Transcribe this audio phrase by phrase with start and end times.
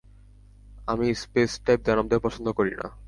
[0.87, 2.87] আমি space type দানবদের পছন্দ করি না!